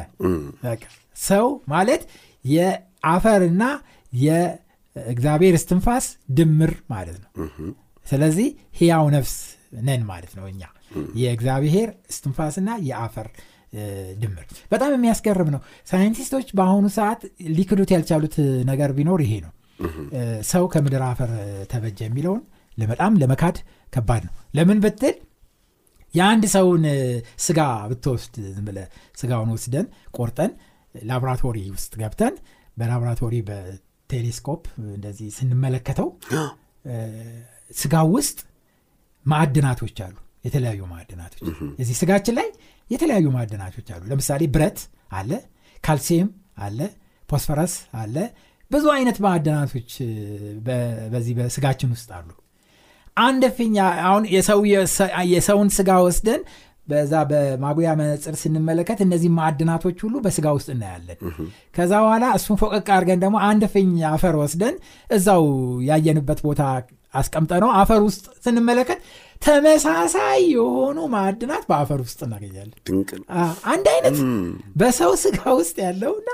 [1.23, 2.01] ሰው ማለት
[2.45, 3.63] የአፈርና
[4.13, 6.05] የእግዚአብሔር እስትንፋስ
[6.37, 7.29] ድምር ማለት ነው።
[8.05, 8.47] ስለዚህ
[8.79, 9.33] ሕያው ነፍስ
[9.81, 10.61] ነን ማለት ነው እኛ።
[11.19, 13.27] የእግዚአብሔር እስትንፋስና የአፈር
[14.21, 18.35] ድምር። በጣም የሚያስገርም ነው። ሳይንቲስቶች በአሁኑ ሰዓት ሊክዱት ያልቻሉት
[18.67, 19.53] ነገር ቢኖር ይሄ ነው።
[20.49, 21.31] ሰው ከምድር አፈር
[21.71, 22.41] ተበጀ የሚለውን
[22.87, 23.57] በጣም ለመካድ
[23.93, 25.15] ከባድ ነው። ለምን ብትል
[26.13, 26.83] የአንድ ሰውን
[27.43, 28.77] ስጋ ብትወስድ ብለ
[29.17, 29.85] ስጋውን ወስደን
[30.17, 30.51] ቆርጠን
[30.95, 32.35] ላቦራቶሪ ውስጥ ገብተን
[32.77, 33.35] በላቦራቶሪ
[34.11, 36.07] በቴሌስኮፕ እንደዚህ ስንመለከተው
[37.73, 38.37] ስጋ ውስጥ
[39.25, 40.15] ማዕድናቶች አሉ።
[40.45, 41.41] የተለያዩ ማዕድናቶች
[41.81, 42.47] እዚህ ስጋችን ላይ
[42.89, 44.79] የተለያዩ ማዕድናቶች አሉ። ለምሳሌ ብረት
[45.19, 45.31] አለ
[45.83, 46.29] ካልሲየም
[46.65, 46.79] አለ
[47.29, 48.15] ፎስፈረስ አለ።
[48.71, 49.91] ብዙ አይነት ማዕድናቶች
[51.11, 52.29] በዚህ በስጋችን ውስጥ አሉ።
[53.17, 53.77] አንድ ፊኛ
[54.07, 54.23] አሁን
[55.33, 56.41] የሰውን ስጋ ወስደን
[56.87, 61.19] በዛ በማጉያ መነፅር ስንመለከት እነዚህ ማዕድናቶች ሁሉ በስጋ ውስጥ እናያለን።
[61.75, 64.75] ከዛ በኋላ እሱን ፎቀቅ አድርገን ደግሞ አንድ ፍኝ አፈር ወስደን
[65.09, 65.45] እዛው
[65.89, 66.61] ያየንበት ቦታ
[67.13, 68.99] አስቀምጠ ነው አፈር ውስጥ ስንመለከት
[69.41, 72.75] ተመሳሳይ የሆኑ ማዕድናት በአፈር ውስጥ እናገኛለን።
[73.71, 74.17] አንድ አይነት
[74.79, 76.29] በሰው ስጋ ውስጥ ያለውና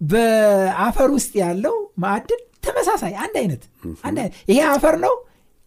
[0.00, 3.62] በአፈር ውስጥ ያለው ማዕድን ተመሳሳይ አንድ አይነት
[4.50, 5.14] ይሄ አፈር ነው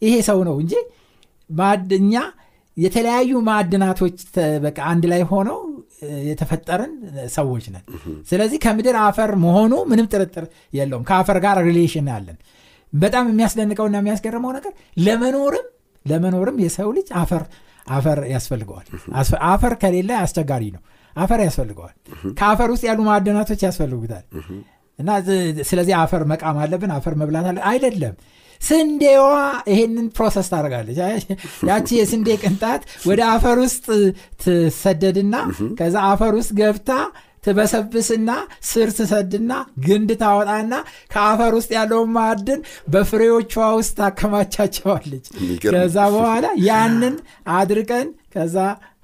[0.02, 0.74] ይሄ ሰው ነው እንጂ
[1.50, 2.16] ማዕድኛ
[2.78, 4.18] የተለያዩ ማዕድናቶች
[4.64, 5.60] በቃ አንድ ላይ ሆነው
[6.30, 6.94] የተፈጠርን
[7.36, 7.84] ሰዎች ነን።
[8.30, 12.38] ስለዚህ ከምድር አፈር መሆኑ ምንም ጥርጥር የለውም። ከአፈር ጋር relation አለን።
[12.94, 14.74] በጣም የሚያስደንቀውና የሚያስገርመው ነገር
[15.06, 15.66] ለመኖርም
[16.06, 17.44] ለመኖርም የሰው ልጅ አፈር
[17.90, 18.86] አፈር ያስፈልገዋል።
[19.50, 20.82] አፈር ከሌለ አስቸጋሪ ነው።
[21.14, 21.96] አፈር ያስፈልገዋል።
[22.40, 24.26] ከአፈር ውስጥ ያሉ ማዕድናቶች ያስፈልጉታል።
[25.00, 25.10] እና
[25.70, 28.16] ስለዚህ አፈር መቃም አለብን አፈር መብላት አለ አይደለም
[28.62, 29.26] ስንዴዋ
[29.72, 30.98] ይሄንን process ታደርጋለች።
[31.70, 33.86] ያቺ የስንዴ ቅንጣት ወደ አፈር ውስጥ
[34.44, 35.36] ትሰደድና
[35.80, 36.92] ከዛ አፈር ውስጥ ገብታ
[37.46, 38.30] ትበሰብስና
[38.70, 39.52] ስር ትሰድና
[39.86, 40.74] ግንድ ታወጣና
[41.12, 42.62] ከአፈር ውስጥ ያለውን ማዕድን
[42.94, 45.26] በፍሬዎቿ ውስጥ ታከማቻቸዋለች።
[45.66, 47.16] ከዛ በኋላ ያንን
[47.58, 48.58] አድርቀን ከዛ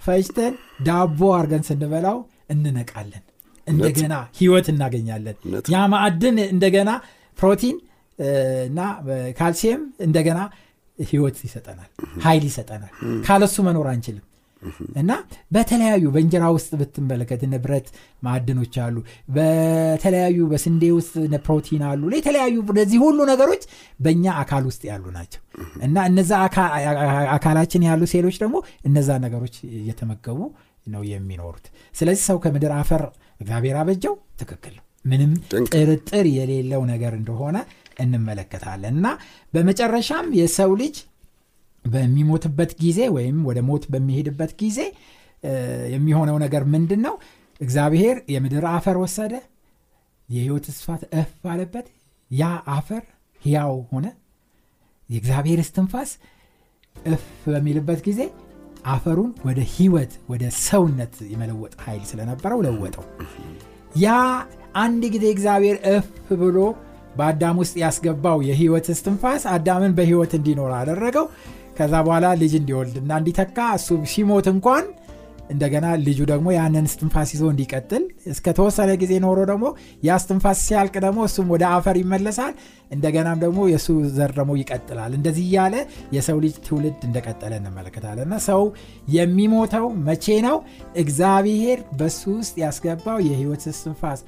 [0.06, 0.54] ፈጭተን
[0.88, 2.18] ዳቦ አድርገን ስንበላው
[2.54, 3.24] እንነቃለን።
[3.68, 5.36] እንደገና ህይወት እናገኛለን።
[5.74, 6.90] ያ ማዕድን እንደገና
[7.38, 7.78] ፕሮቲን
[8.68, 8.80] እና
[9.40, 10.40] ካልሲየም እንደገና
[11.00, 11.90] ህይወት ይሰጠናል
[12.26, 12.92] ኃይል ይሰጠናል።
[13.26, 14.26] ካለሱ መኖር አንችልም።
[15.02, 15.12] እና
[15.52, 17.88] በተለያዩ በእንጀራ ውስጥ ብትመለከት እነ ብረት
[18.26, 18.96] ማዕድኖች አሉ
[19.36, 21.14] በተለያዩ በስንዴ ውስጥ
[21.46, 23.64] ፕሮቲን አሉ የተለያዩ እነዚህ ሁሉ ነገሮች
[24.00, 25.42] በእኛ አካል ውስጥ ያሉ ናቸው።
[25.88, 26.32] እና እነዛ
[27.36, 28.58] አካላችን ያሉ ሴሎች ደግሞ
[28.90, 30.40] እነዛ ነገሮች እየተመገቡ
[30.88, 33.04] ነው የሚኖሩት። ስለዚህ ሰው ከምድር አፈር
[33.42, 35.32] እግዚአብሔር አበጀው ትክክል ምንም
[35.70, 37.58] ጥርጥር የሌለው ነገር እንደሆነ
[38.00, 39.08] እንመለከታለን። እና
[39.54, 40.98] በመጨረሻም የሰው ልጅ
[41.86, 44.80] በሚሞትበት ጊዜ ወይም ወደ ሞት በሚሄድበት ጊዜ
[45.94, 47.16] የሚሆነው ነገር ምንድን ነው
[47.62, 49.34] እግዚአብሔር የምድር አፈር ወሰደ
[50.30, 51.88] የህይወት ስፋት እፍ አለበት
[52.32, 52.44] ያ
[52.76, 53.04] አፈር
[53.42, 54.06] ሕያው ሆነ
[55.10, 56.12] የእግዚአብሔር እስትንፋስ
[56.96, 58.22] እፍ በሚልበት ጊዜ
[58.88, 63.04] አፈሩን ወደ ህይወት ወደ ሰውነት የመለወጥ ኃይል ስለነበረው ለወጠው።
[64.04, 64.08] ያ
[64.82, 66.08] አንድ ጊዜ እግዚአብሔር እፍ
[66.42, 66.58] ብሎ
[67.16, 71.28] በአዳም ውስጥ ያስገባው የህይወት እስትንፋስ አዳምን በህይወት እንዲኖር አደረገው።
[71.78, 74.84] ከዛ በኋላ ልጅ እንዲወልድና እንዲተካ እሱ ሲሞት እንኳን
[75.52, 79.66] እንደገና ልጁ ደግሞ ያንን ስትንፋስ ይዞ እንዲቀጥል እስከተወሰነ ጊዜ ኖሮ ደግሞ
[80.04, 82.54] ያ ስትንፋስ ሲያልቅ ደግሞ እሱም ወደ አፈር ይመለሳል።
[82.92, 85.76] እንደገናም ደግሞ የእሱ ዘር ደግሞ ይቀጥላል። እንደዚህ እያለ
[86.16, 88.62] የሰው ልጅ ትውልድ እንደቀጠለ እንመለከታለን። እና ሰው
[89.16, 90.58] የሚሞተው መቼ ነው?
[91.04, 94.22] እግዚአብሔር በሱ ውስጥ ያስገባው የህይወት እስትንፋስ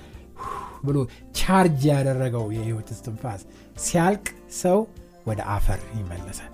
[0.83, 0.97] ብሎ
[1.39, 3.41] ቻርጅ ያደረገው የህይወት እስትንፋስ
[3.85, 4.25] ሲያልቅ
[4.61, 4.79] ሰው
[5.27, 6.51] ወደ አፈር ይመለሳል።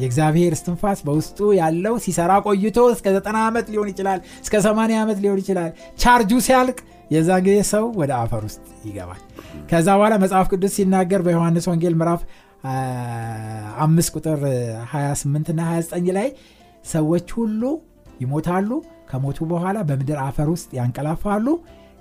[0.00, 5.40] የእግዚአብሔር እስትንፋስ በውስጡ ያለው ሲሰራ ቆይቶ እስከ 90 ዓመት ሊሆን ይችላል እስከ 80 ዓመት ሊሆን
[5.42, 5.70] ይችላል።
[6.02, 6.78] ቻርጁ ሲያልቅ
[7.10, 9.20] የዛ ጊዜ ሰው ወደ አፈር ውስጥ ይገባል።
[9.70, 12.22] ከዛ በኋላ መጽሐፍ ቅዱስ ሲናገር በዮሐንስ ወንጌል ምዕራፍ
[13.84, 14.40] አምስት ቁጥር
[14.92, 16.28] 28 እና 29 ላይ
[16.92, 17.62] ሰዎች ሁሉ
[18.22, 18.70] ይሞታሉ
[19.10, 21.46] ከሞቱ በኋላ በምድር አፈር ውስጥ ያንቀላፋሉ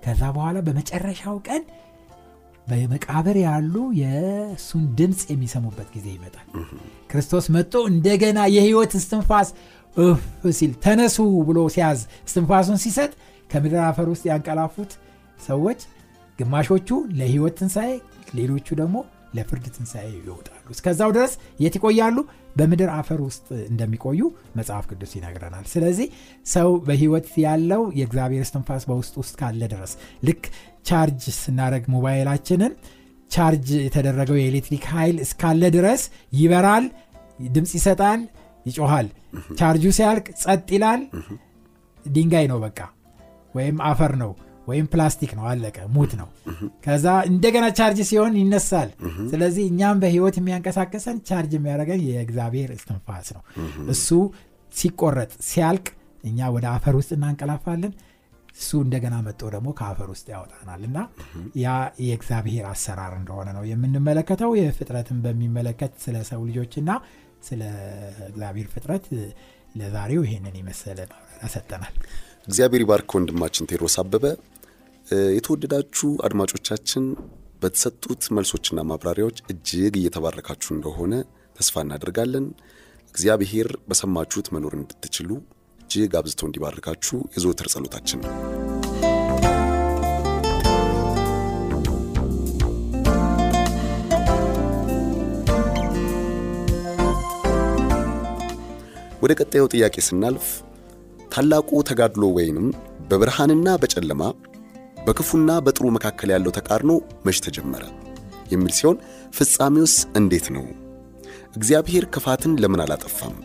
[0.08, 1.64] ከዛ በኋላ በመጨረሻው ቀን
[2.68, 6.48] በመቃብር ያሉ የእሱን ድምፅ የሚሰሙበት ጊዜ ይመጣል።
[7.12, 9.50] ክርስቶስ መጥቶ እንደገና የህይወት እስትንፋስ
[9.98, 10.24] እፍ
[10.58, 11.18] ሲል ተነሱ
[11.48, 13.12] ብሎ ሲያዝ እስትንፋሱን ሲሰጥ
[13.50, 14.92] ከምድር አፈር ውስጥ ያንቀላፉት
[15.40, 15.80] ሰዎች
[16.40, 16.90] ግማሾቹ
[17.20, 17.92] ለህይወት ትንሣኤ
[18.40, 18.98] ሌሎቹ ደግሞ
[19.38, 22.18] ለፍርድ ትንሣኤ ይወጣሉ እስከዛው ድረስ የት ይቆያሉ?
[22.56, 24.20] በምድር አፈር ውስጥ እንደሚቆዩ
[24.58, 26.08] መጽሐፍ ቅዱስ ይነግረናል። ስለዚህ
[26.48, 29.92] ሰው በህይወት ያለው የእግዚአብሔር እስትንፋስ በውስጥ ውስጥ ካለ ድረስ
[30.28, 30.44] ልክ
[30.86, 32.74] charge ስናደርግ ሞባይላችንን
[33.32, 36.04] charge የተደረገው የኤሌክትሪክ ኃይል እስካለ ድረስ
[36.38, 36.86] ይበራል
[37.50, 38.22] ድምፅ ይሰጣል
[38.66, 39.08] ይጮሃል።
[39.60, 41.02] ቻርጁ ሲያልቅ ጸጥ ይላል።
[42.06, 42.80] ድንጋይ ነው በቃ
[43.56, 44.32] ወይም አፈር ነው
[44.68, 46.28] ወይም ፕላስቲክ ነው አለቀ ሙት ነው።
[46.86, 48.90] ከዛ እንደገና ቻርጅ ሲሆን ይነሳል።
[49.32, 53.44] ስለዚህ እኛም በህይወት የሚያንቀሳቅሰን charge የሚያደርገን የእግዚአብሔር እስትንፋስ ነው።
[53.94, 54.08] እሱ
[54.74, 55.86] ሲቆረጥ ሲያልቅ
[56.24, 57.94] እኛ ወደ አፈር ውስጥ እናንቀላፋለን።
[58.56, 60.98] እሱ እንደገና መጥቶ ደግሞ ከአፈር ውስጥ ያወጣናል። እና
[61.60, 61.68] ያ
[62.06, 66.90] የእግዚአብሔር አሰራር እንደሆነ ነው የምንመለከተው። የፍጥረትን በሚመለከት ስለ ሰው ልጆችና
[67.44, 67.62] ስለ
[68.30, 69.06] እግዚአብሔር ፍጥረት
[69.76, 71.00] ለዛሬው ይሄንን የመሰለ
[71.56, 71.94] ሰጠናል።
[72.48, 74.26] እግዚአብሔር ይባርክ ወንድማችን ቴድሮስ አበበ
[75.36, 77.04] የተወደዳችሁ አድማጮቻችን
[77.62, 81.14] በተሰጡት መልሶችና ማብራሪያዎች እጅግ እየተባረካችሁ እንደሆነ
[81.56, 82.46] ተስፋ እናደርጋለን።
[83.14, 85.30] እግዚአብሔር በሰማችሁት መኖር እንድትችሉ
[85.80, 88.34] እጅግ አብዝቶ እንዲባርካችሁ የዘወትር ጸሎታችን ነው።
[99.22, 100.48] ወደ ቀጣዩ ጥያቄ ስናልፍ
[101.32, 102.68] ታላቁ ተጋድሎ ወይንም
[103.10, 104.22] በብርሃንና በጨለማ
[105.08, 106.92] በክፉና በጥሩ መካከል ያለው ተቃርኖ
[107.26, 107.84] መች ተጀመረ
[108.52, 108.98] የሚል ሲሆን
[109.38, 110.66] ፍጻሜውስ እንዴት ነው?
[111.58, 113.36] እግዚአብሔር ክፋትን ለምን አላጠፋም?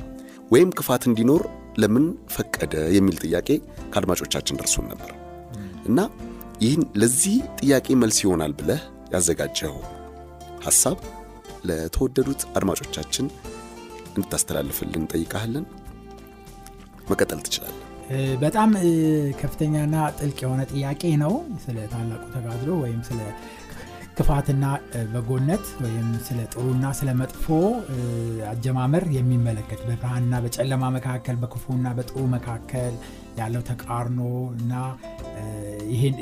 [0.51, 1.43] ወይም ክፋት እንዲኖር
[1.83, 2.75] ለምን ፈቀደ?
[2.97, 3.49] የሚል ጥያቄ
[3.93, 5.11] ከአድማጮቻችን ደርሶን ነበር
[5.89, 5.99] እና
[6.61, 8.83] ይህን ለዚህ ጥያቄ መልስ ይሆናል ብለህ
[9.15, 9.77] ያዘጋጀው
[10.67, 10.99] ሐሳብ
[11.65, 13.27] ለተወደዱት አድማጮቻችን
[14.11, 15.65] እንድታስተላልፍልን እንጠይቃለን።
[17.11, 17.92] መቀጠል ትችላለን።
[18.43, 18.71] በጣም
[19.41, 21.33] ከፍተኛና ጥልቅ የሆነ ጥያቄ ነው።
[21.65, 23.21] ስለ ታላቁ ተጋድሎ ወይም ስለ
[24.17, 24.65] ክፋትና
[25.13, 27.45] በጎነት ወይም ስለ ጥሩና ስለ መጥፎ
[28.51, 32.95] አጀማመር የሚመለከት በብርሃንና በጨለማ መካከል በክፉና በጥሩ መካከል
[33.39, 34.21] ያለው ተቃርኖ
[34.57, 34.73] እና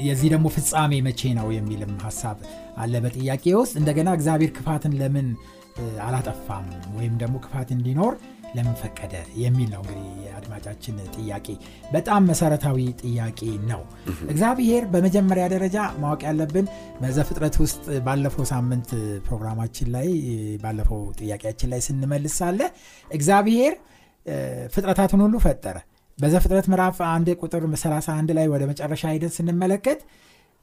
[0.07, 2.39] የዚህ ደግሞ ፍጻሜ መቼ ነው የሚልም ሀሳብ
[2.77, 5.29] አለ በጥያቄ ውስጥ። እንደገና እግዚአብሔር ክፋትን ለምን
[6.05, 6.67] አላጠፋም?
[6.97, 8.15] ወይም ደግሞ ክፋት እንዲኖር
[8.55, 11.47] ለምን ፈቀደ የሚል ነው እንግዲህ የአድማጫችን ጥያቄ።
[11.93, 13.83] በጣም መሰረታዊ ጥያቄ ነው።
[14.29, 16.67] እግዚአብሔር በመጀመሪያ ደረጃ ማወቅ ያለብን
[17.01, 18.91] በዘፍጥረት ውስጥ ባለፈው ሳምንት
[19.27, 20.09] ፕሮግራማችን ላይ
[20.65, 22.61] ባለፈው ጥያቄያችን ላይ ስንመልስ ሳለ
[23.11, 23.75] እግዚአብሔር
[24.75, 25.77] ፍጥረታትን ሁሉ ፈጠረ።
[26.19, 30.01] በዘፍጥረት ምዕራፍ አንድ ቁጥር 31 ላይ ወደ መጨረሻ ሄደን ስንመለከት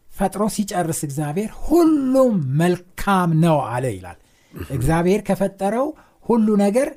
[0.09, 4.17] ፈጥሮ ሲጨርስ እግዚአብሔር ሁሉም መልካም ነው አለ ይላል።
[4.73, 5.87] እግዚአብሔር ከፈጠረው
[6.25, 6.87] ሁሉ ነገር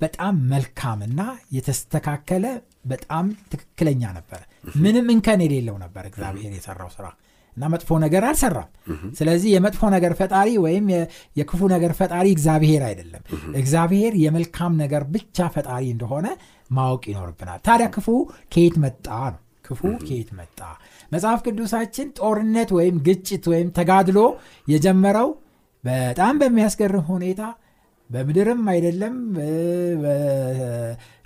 [0.00, 1.20] በጣም መልካምና
[1.54, 2.44] የተስተካከለ
[2.90, 4.40] በጣም ትክክለኛ ነበረ
[4.76, 7.06] ምንም እንከን የሌለው ነበር እግዚአብሔር የሰራው ስራ
[7.56, 8.68] እና መጥፎ ነገር አልሰራም።
[9.18, 10.84] ስለዚህ የመጥፎ ነገር ፈጣሪ ወይም
[11.36, 13.22] የክፉ ነገር ፈጣሪ እግዚአብሔር አይደለም።
[13.54, 16.26] እግዚአብሔር የመልካም ነገር ብቻ ፈጣሪ እንደሆነ
[16.70, 18.06] ማወቅ ይኖርብናል። ታዲያ ክፉ
[18.52, 19.40] ከየት መጣ ነው?
[19.66, 20.60] ክፉ ከየት መጣ?
[21.12, 24.18] መጽሐፍ ቅዱሳችን ጦርነት ወይም ግጭት ወይም ተጋድሎ
[24.66, 25.28] የጀመረው
[25.84, 27.42] በጣም በሚያስገርም ሁኔታ
[28.10, 29.14] በምድርም አይደለም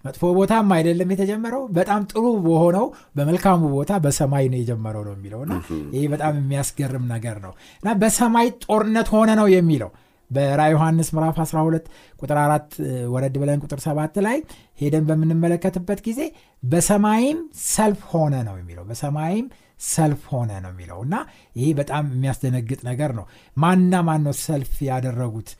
[0.04, 5.54] መጥፎ ቦታም አይደለም የተጀመረው። በጣም ጥሩ በሆነው በመልካሙ ቦታ በሰማይ ነው የጀመረው ነው የሚለው እና
[5.94, 9.90] ይህ በጣም የሚያስገርም ነገር ነው እና በሰማይ ጦርነት ሆነ ነው የሚለው።
[10.30, 11.86] በራ ዮሐንስ ምዕራፍ 12
[12.20, 12.76] ቁጥር 4
[13.14, 14.38] ወረድ ብለን ቁጥር 7 ላይ
[14.80, 16.20] ሄደን በምንመለከትበት ጊዜ
[16.62, 17.40] በሰማይም
[17.72, 19.46] ሰልፍ ሆነ ነው የሚለው። በሰማይም
[19.88, 21.14] ሰልፍ ሆነ ነው የሚለው እና
[21.56, 23.24] ይሄ በጣም የሚያስደነግጥ ነገር ነው።
[23.56, 25.50] ማና ማን ነው ሰልፍ ያደረጉት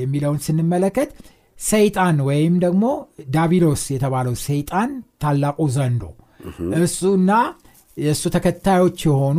[0.00, 1.10] የሚለውን ስንመለከት
[1.66, 2.84] ሰይጣን ወይም ደግሞ
[3.30, 4.90] ዳቢሎስ የተባለው ሰይጣን
[5.22, 6.04] ታላቁ ዘንዶ
[6.80, 7.30] እሱና
[7.96, 9.38] የእሱ ተከታዮች የሆኑ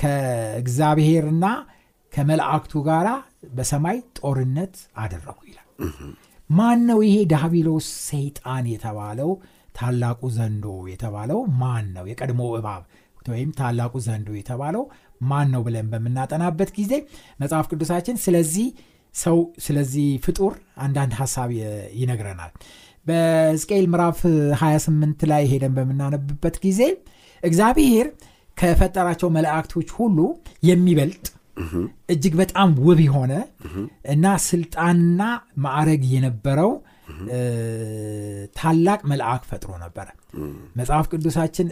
[0.00, 1.46] ከእግዚአብሔርና
[2.12, 3.06] ከመላእክቱ ጋር
[3.56, 5.66] በሰማይ ጦርነት አደረጉ ይላል።
[6.50, 9.30] ማን ነው ይሄ ዳቢሎስ ሰይጣን የተባለው
[9.78, 11.40] ታላቁ ዘንዶ የተባለው?
[11.60, 12.84] ማን ነው የቀድሞ እባብ
[13.28, 14.84] ወይም ታላቁ ዘንዶ የተባለው
[15.22, 16.92] ማን ነው ብለን በምናጠናበት ጊዜ
[17.40, 18.66] መጽሐፍ ቅዱሳችን ስለዚህ
[19.14, 20.52] ሰው ስለዚህ ፍጡር
[20.84, 21.50] አንዳንድ ሀሳብ
[22.00, 22.52] ይነግረናል።
[23.06, 24.18] በሕዝቅኤል ምዕራፍ
[24.60, 26.80] 28 ላይ ሄደን በምናነብበት ጊዜ
[27.42, 28.06] እግዚአብሔር
[28.58, 30.18] ከፈጠራቸው መላእክቶች ሁሉ
[30.68, 31.24] የሚበልጥ
[32.12, 33.32] እጅግ በጣም ውብ የሆነ
[34.14, 35.22] እና ስልጣንና
[35.64, 36.70] ማዕረግ የነበረው
[38.56, 40.08] ታላቅ መልአክ ፈጥሮ ነበረ።
[40.78, 41.68] መጽሐፍ ቅዱሳችን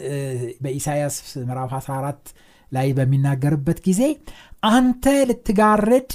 [0.63, 2.31] በኢሳያስ ምዕራፍ 14
[2.71, 4.01] ላይ በሚናገርበት ጊዜ
[4.69, 6.11] አንተ ልትጋርድ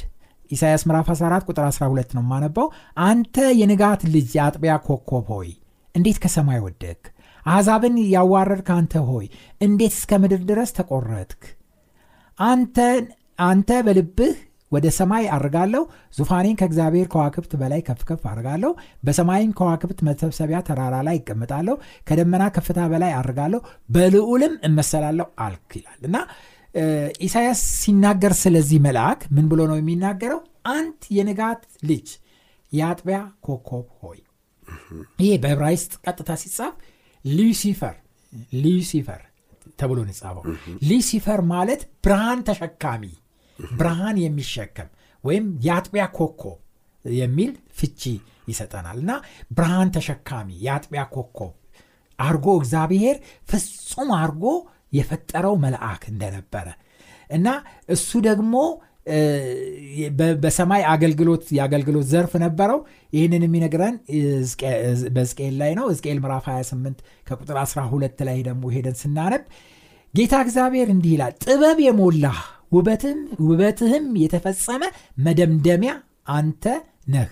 [0.51, 2.69] ኢሳያስ ምዕራፍ 14 ቁጥር 12 ነው የማነባው
[3.05, 5.51] አንተ የንጋት ልጅ የአጥቢያ ኮከብ ሆይ
[5.95, 7.03] እንዴት ከሰማይ ወደክ
[7.47, 9.27] አሕዛብን ያዋረድክ አንተ ሆይ
[9.61, 11.43] እንዴት እስከ ምድር ድረስ ተቆረጥክ?
[13.41, 14.35] አንተ በልብህ
[14.73, 15.83] ወደ ሰማይ አርጋለሁ።
[16.17, 18.71] ዙፋኔን ከእግዚአብሔር ከዋክብት በላይ ከፍ ከፍ አርጋለሁ።
[19.05, 21.75] በሰማይም ከዋክብት መሰብሰቢያ ተራራ ላይ ይቀመጣለሁ
[22.09, 26.17] ከደመና ከፍታ በላይ አርጋለሁ። በልዑልም እመሰላለሁ አልክ ይላል። እና
[27.25, 30.41] ኢሳያስ ሲናገር ስለዚህ መልአክ ምን ብሎ ነው የሚናገረው?
[30.73, 32.09] አንት የንጋት ልጅ
[32.73, 34.19] የአጥቢያ ኮከብ ሆይ።
[35.21, 36.75] ይሄ በዕብራይስጥ ቀጥታ ሲጻፍ
[37.25, 37.97] ሉሲፈር
[38.63, 39.23] ሉሲፈር
[39.79, 40.43] ተብሎ ነው የጻፈው
[40.89, 43.05] ሉሲፈር ማለት ብርሃን ተሸካሚ
[43.79, 44.89] ብርሃን የሚሸከም
[45.25, 46.59] ወይም የአጥቢያ ኮከብ
[47.05, 48.01] የሚል ፍቺ
[48.51, 49.13] ይሰጠናል። እና
[49.57, 51.53] ብርሃን ተሸካሚ የአጥቢያ ኮከብ
[52.19, 53.17] አርጎ እግዚአብሔር
[53.51, 54.45] ፍጹም አርጎ
[54.93, 56.69] የፈጠረው መልአክ እንደነበረ
[57.31, 57.49] እና
[57.95, 58.55] እሱ ደግሞ
[60.43, 62.79] በሰማይ አገልግሎት የአገልግሎት ዘርፍ ነበረው።
[63.13, 63.95] ይህንን የሚነግረን
[65.17, 69.45] በዝቅኤል ላይ ነው። ዝቅኤል ምዕራፍ 28 ከቁጥር 12 ላይ ደግሞ ሄደን ስናነብ
[70.15, 72.39] ጌታ እግዚአብሔር እንዲህ ይላል ጥበብ የሞላህ
[72.73, 74.83] ውበትህም የተፈጸመ
[75.25, 75.95] መደምደሚያ
[76.35, 76.65] አንተ
[77.15, 77.31] ነህ።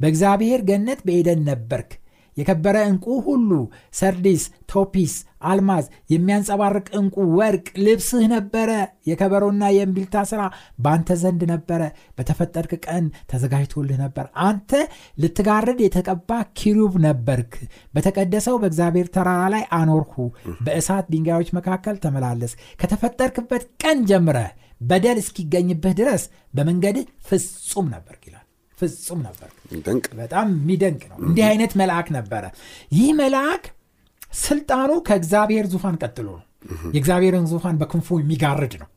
[0.00, 1.90] በእግዚአብሔር ገነት በኤደን ነበርክ።
[2.36, 3.50] የከበረ ዕንቁ ሁሉ
[3.98, 4.42] ሰርዲስ
[4.72, 5.12] ቶፒስ
[5.44, 8.70] አልማዝ የሚያንጸባርቅ ዕንቁ ወርቅ ልብስህ ነበረ።
[9.08, 10.42] የከበሮና የእምቢልታ ሥራ
[10.78, 11.82] በአንተ ዘንድ ነበረ።
[12.18, 14.72] በተፈጠርክ ቀን ተዘጋጅቶልህ ነበር። አንተ
[15.22, 17.54] ልትጋርድ የተቀባ ኪሩብ ነበርክ።
[17.94, 20.16] በተቀደሰው በእግዚአብሔር ተራራ ላይ አኖርሁ።
[20.66, 24.52] በእሳት ድንጋዮች መካከል ተመላለስ ከተፈጠርክበት ቀን ጀምረህ
[24.84, 26.22] በደል እስኪገኝብህ ድረስ
[26.54, 28.40] በመንገድህ ፍጹም ነበር ይላል።
[28.78, 29.50] ፍጹም ነበር
[30.20, 32.44] በጣም የሚደንቅ ነው። እንዲህ አይነት መልአክ ነበረ።
[32.92, 33.64] ይህ መልአክ
[34.40, 36.44] ስልጣኑ ከእግዚአብሔር ዙፋን ቀጥሎ ነው።
[36.94, 38.88] የእግዚአብሔርን ዙፋን በክንፉ የሚጋርድ ነው።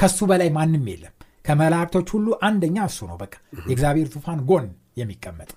[0.00, 1.14] ከሱ በላይ ማንም የለም።
[1.46, 3.34] ከመላእክቶች ሁሉ አንደኛ እሱ ነው። በቃ
[3.68, 5.50] የእግዚአብሔር ዙፋን ጎን የሚቀመጥ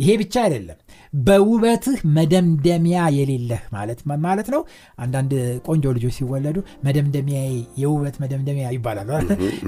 [0.00, 0.78] ይሄ ብቻ አይደለም።
[1.20, 4.60] በውበትህ መደምደሚያ የሌለህ ማለት ማለት ነው።
[4.98, 5.32] አንዳንድ
[5.66, 7.40] ቆንጆ ልጆች ሲወለዱ መደምደሚያ
[7.82, 9.10] የውበት መደምደሚያ ይባላሉ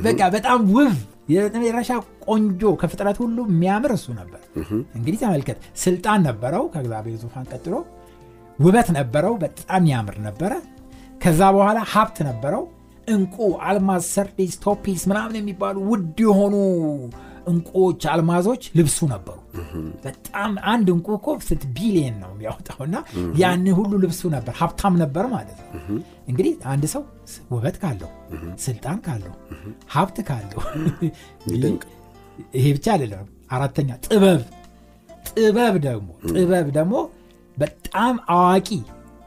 [0.07, 0.95] በቃ በጣም ውብ
[1.33, 1.91] የመጨረሻ
[2.27, 4.41] ቆንጆ ከፍጥረት ሁሉ የሚያምር እሱ ነበር
[4.97, 7.75] እንግዲህ ተመልከት ስልጣን ነበረው ከእግዚአብሔር ዙፋን ቀጥሎ
[8.59, 10.53] ውበት ነበረው በጣም ያምር ነበረ
[11.23, 12.63] ከዛ በኋላ ሀብት ነበረው
[13.09, 13.37] እንቁ
[13.69, 16.55] አልማዝ ሰርዲስ ቶፒስ ምናምን የሚባሉ ውድ የሆኑ
[17.47, 19.39] እንቁዎች አልማዞች ልብሱ ነበሩ።
[20.05, 22.97] በጣም አንድ እንቁ እኮ ስት ቢሊየን ነው የሚያወጣው እና
[23.41, 25.69] ያን ሁሉ ልብሱ ነበር ሀብታም ነበር ማለት ነው።
[26.29, 27.03] እንግዲህ አንድ ሰው
[27.53, 28.11] ውበት ካለው
[28.65, 29.35] ስልጣን ካለው
[29.93, 30.61] ሀብት ካለው
[32.55, 34.43] ይሄ ብቻ አይደለም አራተኛ ጥበብ።
[35.31, 36.95] ጥበብ ደግሞ ጥበብ ደግሞ
[37.57, 38.69] በጣም አዋቂ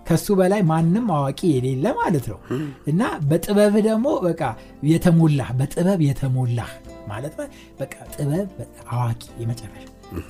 [0.08, 2.40] ከሱ በላይ ማንም አዋቂ የሌለ ማለት ነው።
[2.88, 4.42] እና በጥበብ ደግሞ በቃ
[4.90, 6.70] የተሞላህ በጥበብ የተሞላህ
[7.08, 7.34] ማለት
[7.80, 8.50] በቃ ጥበብ
[8.94, 9.84] አዋቂ የመጨረሻ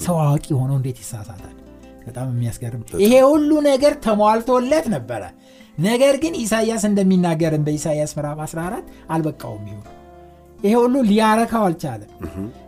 [0.05, 1.53] ሰው አዋቂ ሆኖ እንዴት ይሳሳታል?
[2.07, 5.23] በጣም የሚያስገርም ይሄ ሁሉ ነገር ተሟልቶለት ነበረ።
[5.79, 9.85] ነገር ግን ኢሳያስ እንደሚናገርን በኢሳያስ ምዕራፍ 14 አልበቃውም ይሁን።
[10.59, 12.11] ይሄ ሁሉ ሊያረካው አልቻለም።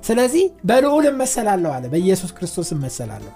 [0.07, 3.33] ስለዚህ በልዑል እመሰላለሁ አለ በኢየሱስ ክርስቶስ እመሰላለሁ።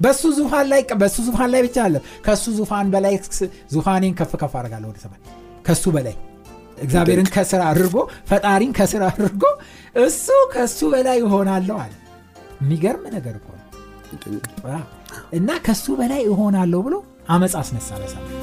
[0.00, 3.14] በሱ ዙፋን ላይ በሱ ዙፋን ላይ ብቻ አለ ከሱ ዙፋን በላይ
[3.74, 5.20] ዙፋኔን ከፍ ከፍ አደርጋለሁ ወደ ሰማይ
[5.66, 6.16] ከሱ በላይ
[6.84, 7.96] እግዚአብሔርን ከስራ አድርጎ
[8.30, 9.44] ፈጣሪን ከስራ አድርጎ
[10.02, 11.94] እሱ ከሱ በላይ እሆናለሁ አለ።
[12.60, 13.48] የሚገርም ነገር እኮ
[15.38, 16.96] እና ከሱ በላይ እሆናለሁ ብሎ
[17.28, 18.36] አመፅ አስነሳ በሰማይ